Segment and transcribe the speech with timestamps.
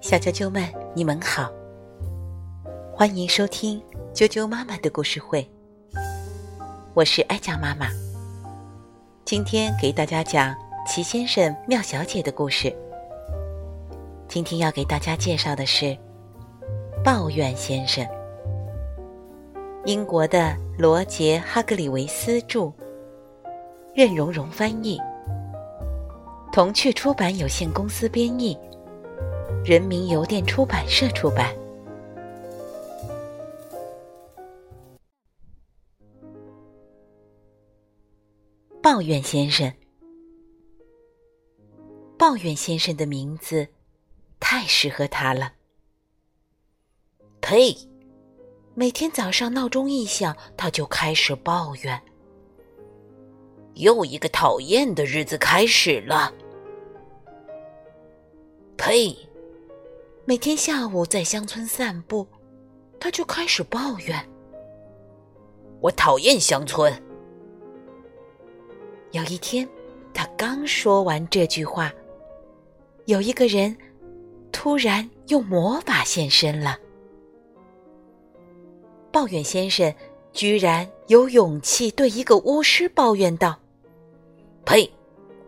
[0.00, 0.62] 小啾啾们，
[0.94, 1.50] 你们好，
[2.92, 3.82] 欢迎收听
[4.14, 5.44] 啾啾妈妈的故事会。
[6.94, 7.88] 我是艾酱妈妈，
[9.24, 10.54] 今天给大家讲
[10.86, 12.72] 齐先生、妙小姐的故事。
[14.28, 15.98] 今天要给大家介绍的是
[17.02, 18.06] 抱怨先生，
[19.84, 22.72] 英国的罗杰·哈格里维斯著，
[23.96, 25.00] 任蓉蓉翻译，
[26.54, 28.56] 童趣出版有限公司编译。
[29.64, 31.52] 人民邮电出版社出版。
[38.80, 39.74] 抱怨先生，
[42.16, 43.66] 抱怨先生的名字
[44.38, 45.54] 太适合他了。
[47.40, 47.76] 呸！
[48.76, 52.00] 每天早上闹钟一响，他就开始抱怨。
[53.74, 56.32] 又一个讨厌的日子开始了。
[58.86, 59.16] 呸！
[60.26, 62.26] 每天下午在乡村散步，
[63.00, 64.28] 他就开始抱怨
[65.80, 66.92] ：“我讨厌乡村。”
[69.12, 69.66] 有一天，
[70.12, 71.90] 他刚说完这句话，
[73.06, 73.74] 有一个人
[74.52, 76.78] 突然用魔法现身了。
[79.10, 79.94] 抱怨先生
[80.34, 83.58] 居然有勇气对一个巫师抱怨道
[84.66, 84.92] ：“呸！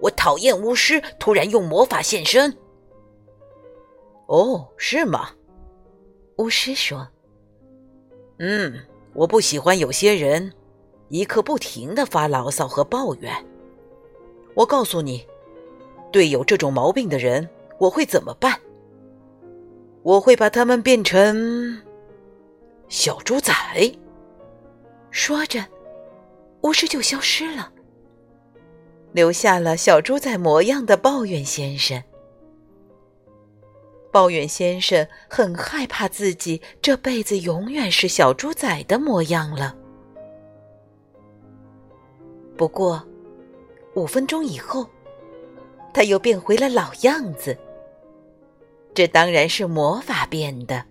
[0.00, 2.56] 我讨厌巫师突然用魔法现身。”
[4.26, 5.30] 哦，是吗？
[6.38, 7.08] 巫师说
[8.38, 8.74] ：“嗯，
[9.14, 10.52] 我不喜欢有些人
[11.08, 13.32] 一刻不停的发牢骚和抱怨。
[14.54, 15.26] 我告诉你，
[16.12, 18.60] 对有这种毛病的人，我会怎么办？
[20.02, 21.80] 我会把他们变成
[22.88, 23.52] 小猪仔。”
[25.10, 25.64] 说着，
[26.62, 27.72] 巫师就消失了，
[29.12, 32.02] 留下了小猪仔模样的抱怨先生。
[34.16, 39.76] 抱怨先生很害怕自己这辈子永远是小猪仔的模样了。
[42.56, 43.06] 不过，
[43.94, 44.88] 五分钟以后，
[45.92, 47.54] 他又变回了老样子。
[48.94, 50.82] 这当然是魔法变的。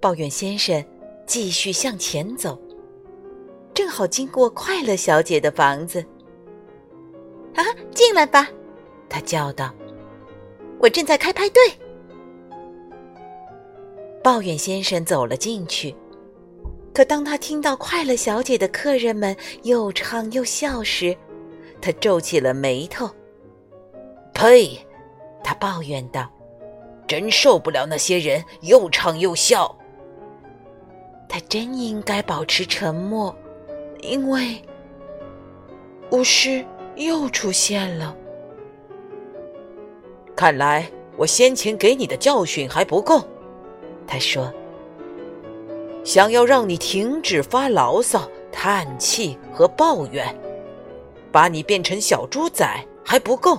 [0.00, 0.84] 抱怨先生
[1.28, 2.60] 继续向前走，
[3.72, 6.04] 正好经过快乐小姐的房子。
[7.54, 7.62] 啊，
[7.94, 8.48] 进来吧！
[9.08, 9.72] 他叫道。
[10.78, 11.60] 我正在开派对。
[14.22, 15.94] 抱怨先生走了进去，
[16.92, 21.16] 可当他听到快乐小姐的客人们又唱又笑时，
[21.80, 23.08] 他皱起了眉头。
[24.34, 24.78] 呸！
[25.44, 26.28] 他抱怨道
[27.06, 29.78] ：“真受不了那些人又唱又笑。”
[31.28, 33.34] 他真应该保持沉默，
[34.00, 34.60] 因为
[36.10, 36.64] 巫师
[36.96, 38.16] 又出现了。
[40.36, 40.86] 看来
[41.16, 43.22] 我先前给你的教训还不够，
[44.06, 44.52] 他说。
[46.04, 50.24] 想要让你停止发牢骚、叹气和抱怨，
[51.32, 52.64] 把你变成小猪仔
[53.04, 53.58] 还不够，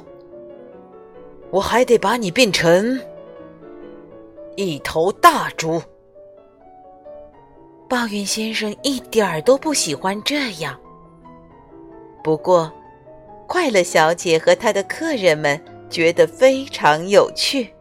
[1.49, 2.97] 我还得把你变成
[4.55, 5.81] 一头大猪。
[7.89, 10.79] 抱怨先生一点儿都不喜欢这样，
[12.23, 12.71] 不过，
[13.45, 15.59] 快乐小姐和她的客人们。
[15.89, 17.73] 觉得非常有趣。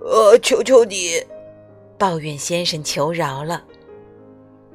[0.00, 1.22] 呃，求求你，
[1.98, 3.64] 抱怨先生求饶了，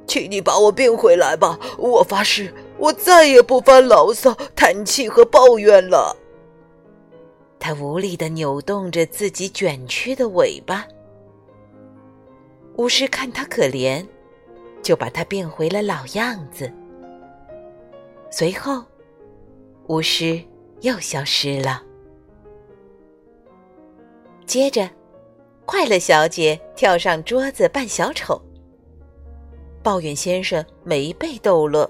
[0.07, 1.59] 请你把我变回来吧！
[1.77, 6.17] 我发誓，我再也不发牢骚、叹气和抱怨了。
[7.59, 10.87] 他无力的扭动着自己卷曲的尾巴。
[12.77, 14.03] 巫师看他可怜，
[14.81, 16.71] 就把他变回了老样子。
[18.31, 18.83] 随后，
[19.87, 20.41] 巫师。
[20.81, 21.83] 又消失了。
[24.45, 24.89] 接着，
[25.65, 28.41] 快乐小姐跳上桌子扮小丑。
[29.81, 31.89] 抱怨先生没被逗乐。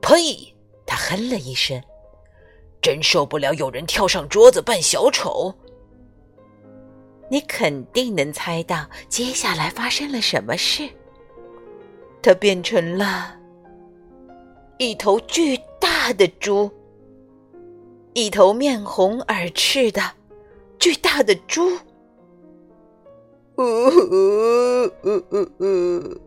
[0.00, 0.52] 呸！
[0.86, 1.82] 他哼了一声，
[2.82, 5.54] 真受不了有人跳上桌子扮小丑。
[7.30, 10.88] 你肯定能猜到接下来发生了什么事。
[12.20, 13.34] 他变成了
[14.78, 16.70] 一头巨大的猪。
[18.14, 20.00] 一头面红耳赤的
[20.78, 21.66] 巨大的猪，
[23.56, 26.20] 呜呜呜呜呜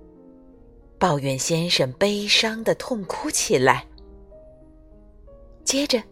[0.99, 3.87] 抱怨先生悲伤的痛哭起来。
[5.63, 6.03] 接着，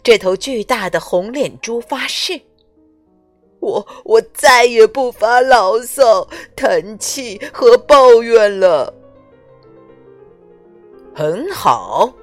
[0.00, 2.40] 这头巨大的红脸猪发誓
[3.58, 8.94] ：“我我再也不发牢骚、叹气和抱怨了。”
[11.12, 12.14] 很好。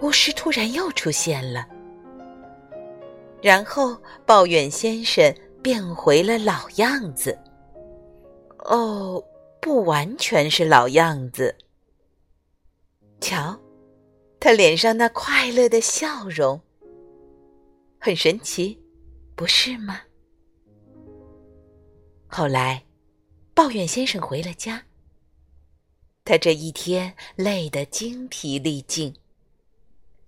[0.00, 1.64] 巫师突然又出现了，
[3.42, 7.36] 然后抱怨先生变回了老样子。
[8.58, 9.22] 哦，
[9.60, 11.54] 不完全是老样子。
[13.20, 13.60] 瞧，
[14.38, 16.60] 他脸上那快乐的笑容，
[17.98, 18.80] 很神奇，
[19.34, 20.00] 不是吗？
[22.28, 22.84] 后来，
[23.52, 24.84] 抱怨先生回了家。
[26.24, 29.12] 他这一天累得精疲力尽，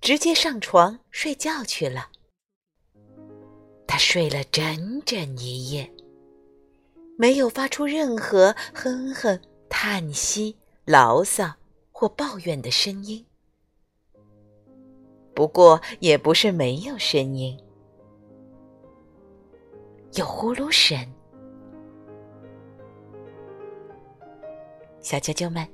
[0.00, 2.10] 直接上床睡觉去了。
[3.94, 5.88] 他睡了整整一夜，
[7.16, 9.38] 没有发出任何哼哼、
[9.68, 11.54] 叹息、牢骚
[11.92, 13.24] 或抱怨的声音。
[15.32, 17.56] 不过，也不是没有声音，
[20.14, 20.98] 有呼噜声。
[25.02, 25.64] 小啾啾们。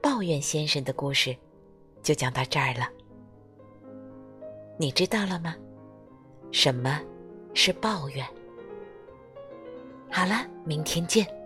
[0.00, 1.36] 抱怨先生的故事
[2.02, 2.88] 就讲到这儿了。
[4.78, 5.54] 你知道了吗？
[6.50, 7.00] 什么
[7.54, 8.26] 是抱怨？
[10.10, 11.37] 好了，明天见。